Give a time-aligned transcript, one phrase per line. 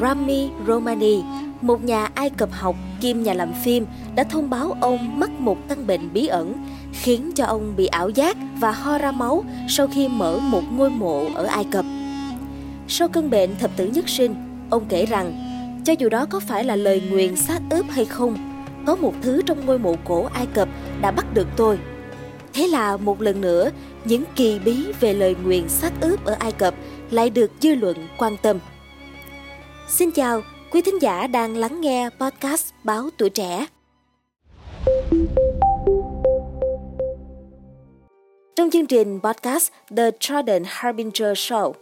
[0.00, 1.22] Rami Romani,
[1.60, 5.58] một nhà Ai Cập học kiêm nhà làm phim đã thông báo ông mắc một
[5.68, 6.54] căn bệnh bí ẩn
[6.92, 10.90] khiến cho ông bị ảo giác và ho ra máu sau khi mở một ngôi
[10.90, 11.84] mộ ở Ai Cập.
[12.88, 14.34] Sau cơn bệnh thập tử nhất sinh,
[14.70, 15.32] ông kể rằng
[15.84, 18.36] cho dù đó có phải là lời nguyền sát ướp hay không,
[18.86, 20.68] có một thứ trong ngôi mộ cổ Ai Cập
[21.00, 21.78] đã bắt được tôi.
[22.52, 23.70] Thế là một lần nữa,
[24.04, 26.74] những kỳ bí về lời nguyền sát ướp ở Ai Cập
[27.10, 28.58] lại được dư luận quan tâm.
[29.88, 33.66] Xin chào, quý thính giả đang lắng nghe podcast Báo Tuổi Trẻ.
[38.56, 41.72] Trong chương trình podcast The Jordan Harbinger Show,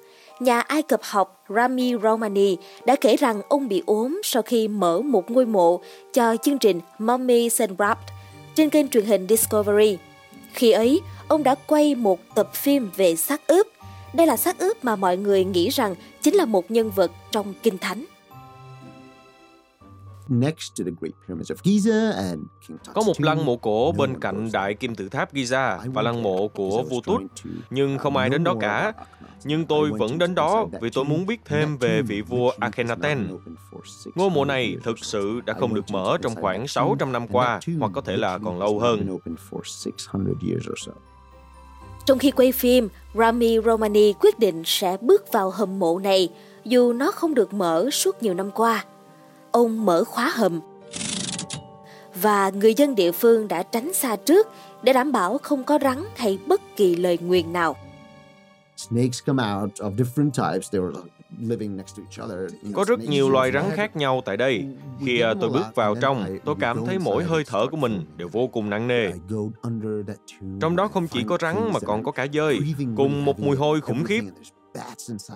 [0.41, 5.01] nhà Ai Cập học Rami Romani đã kể rằng ông bị ốm sau khi mở
[5.01, 5.81] một ngôi mộ
[6.13, 8.09] cho chương trình mummy and Wrapped
[8.55, 9.99] trên kênh truyền hình Discovery.
[10.53, 13.67] Khi ấy, ông đã quay một tập phim về xác ướp.
[14.15, 17.55] Đây là xác ướp mà mọi người nghĩ rằng chính là một nhân vật trong
[17.63, 18.05] Kinh Thánh.
[22.95, 26.49] Có một lăng mộ cổ bên cạnh Đại Kim Tự Tháp Giza và lăng mộ
[26.49, 27.23] của vua Tut,
[27.71, 28.93] nhưng không ai đến đó cả.
[29.45, 33.29] Nhưng tôi vẫn đến đó vì tôi muốn biết thêm về vị vua Akhenaten.
[34.15, 37.93] Ngôi mộ này thực sự đã không được mở trong khoảng 600 năm qua, hoặc
[37.95, 39.19] có thể là còn lâu hơn.
[42.07, 46.29] Trong khi quay phim, Rami Romani quyết định sẽ bước vào hầm mộ này,
[46.65, 48.85] dù nó không được mở suốt nhiều năm qua
[49.55, 50.61] ông mở khóa hầm.
[52.15, 54.49] Và người dân địa phương đã tránh xa trước
[54.83, 57.77] để đảm bảo không có rắn hay bất kỳ lời nguyền nào.
[62.75, 64.67] Có rất nhiều loài rắn khác nhau tại đây.
[65.07, 68.29] Khi à, tôi bước vào trong, tôi cảm thấy mỗi hơi thở của mình đều
[68.33, 69.13] vô cùng nặng nề.
[70.61, 72.59] Trong đó không chỉ có rắn mà còn có cả dơi,
[72.97, 74.23] cùng một mùi hôi khủng khiếp.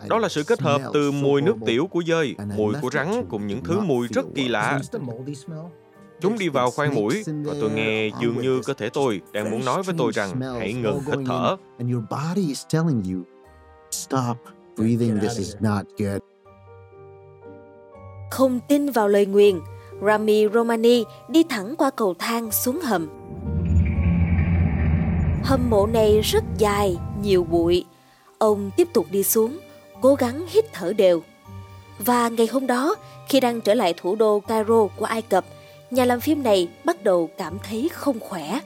[0.09, 3.47] Đó là sự kết hợp từ mùi nước tiểu của dơi, mùi của rắn cùng
[3.47, 4.81] những thứ mùi rất kỳ lạ.
[6.21, 9.65] Chúng đi vào khoang mũi và tôi nghe dường như cơ thể tôi đang muốn
[9.65, 11.57] nói với tôi rằng hãy ngừng hít thở.
[18.31, 19.61] Không tin vào lời nguyền,
[20.07, 23.09] Rami Romani đi thẳng qua cầu thang xuống hầm.
[25.45, 27.85] Hầm mộ này rất dài, nhiều bụi,
[28.39, 29.59] Ông tiếp tục đi xuống,
[30.01, 31.23] cố gắng hít thở đều.
[31.99, 32.95] Và ngày hôm đó,
[33.29, 35.45] khi đang trở lại thủ đô Cairo của Ai Cập,
[35.91, 38.61] nhà làm phim này bắt đầu cảm thấy không khỏe.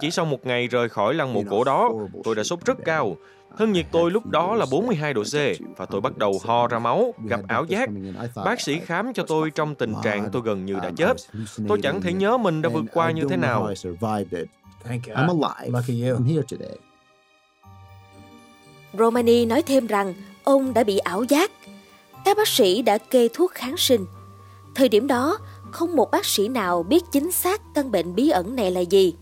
[0.00, 1.90] Chỉ sau một ngày rời khỏi lăng mộ cổ đó,
[2.24, 3.16] tôi đã sốt rất cao.
[3.58, 5.34] Thân nhiệt tôi lúc đó là 42 độ C
[5.76, 7.88] và tôi bắt đầu ho ra máu, gặp ảo giác.
[8.44, 11.16] Bác sĩ khám cho tôi trong tình trạng tôi gần như đã chết.
[11.68, 13.74] Tôi chẳng thể nhớ mình đã vượt qua như thế nào.
[14.84, 15.78] I'm alive.
[15.78, 16.18] Lucky you.
[16.18, 16.76] I'm here today.
[18.98, 20.14] Romani nói thêm rằng
[20.44, 21.50] ông đã bị ảo giác.
[22.24, 24.06] Các bác sĩ đã kê thuốc kháng sinh.
[24.74, 25.38] Thời điểm đó,
[25.72, 29.14] không một bác sĩ nào biết chính xác căn bệnh bí ẩn này là gì.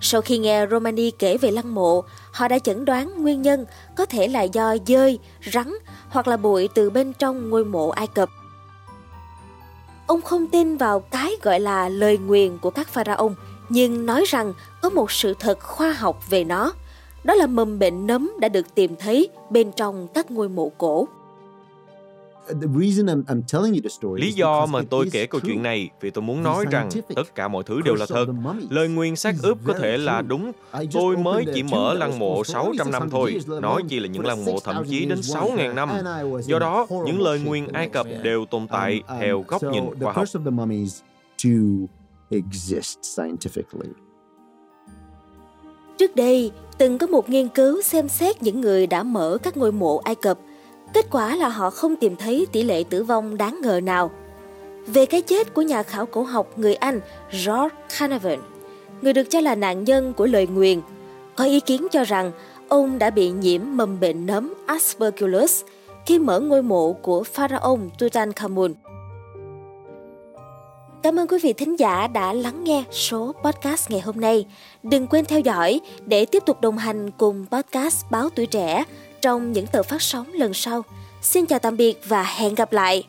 [0.00, 3.64] Sau khi nghe Romani kể về lăng mộ, họ đã chẩn đoán nguyên nhân
[3.96, 5.18] có thể là do dơi,
[5.52, 5.74] rắn
[6.08, 8.28] hoặc là bụi từ bên trong ngôi mộ Ai Cập.
[10.06, 13.32] Ông không tin vào cái gọi là lời nguyền của các pharaoh
[13.68, 14.52] nhưng nói rằng
[14.82, 16.72] có một sự thật khoa học về nó.
[17.24, 21.08] Đó là mầm bệnh nấm đã được tìm thấy bên trong các ngôi mộ cổ.
[24.16, 27.48] Lý do mà tôi kể câu chuyện này vì tôi muốn nói rằng tất cả
[27.48, 28.26] mọi thứ đều là thật.
[28.70, 30.52] Lời nguyên xác ướp có thể là đúng.
[30.92, 33.38] Tôi mới chỉ mở lăng mộ 600 năm thôi.
[33.62, 35.88] Nói chi là những lăng mộ thậm chí đến 6.000 năm.
[36.42, 39.84] Do đó, những lời nguyên Ai Cập đều tồn tại um, um, theo góc nhìn
[40.00, 40.24] khoa học
[42.30, 43.92] exist scientifically.
[45.98, 49.72] Trước đây, từng có một nghiên cứu xem xét những người đã mở các ngôi
[49.72, 50.38] mộ Ai Cập.
[50.96, 54.10] Kết quả là họ không tìm thấy tỷ lệ tử vong đáng ngờ nào.
[54.86, 58.38] Về cái chết của nhà khảo cổ học người Anh George Canavan,
[59.02, 60.80] người được cho là nạn nhân của lời nguyền,
[61.36, 62.32] có ý kiến cho rằng
[62.68, 65.62] ông đã bị nhiễm mầm bệnh nấm Aspergillus
[66.06, 68.74] khi mở ngôi mộ của pharaoh Tutankhamun.
[71.02, 74.46] Cảm ơn quý vị thính giả đã lắng nghe số podcast ngày hôm nay.
[74.82, 78.84] Đừng quên theo dõi để tiếp tục đồng hành cùng podcast Báo Tuổi Trẻ
[79.20, 80.82] trong những tờ phát sóng lần sau.
[81.22, 83.04] Xin chào tạm biệt và hẹn gặp lại!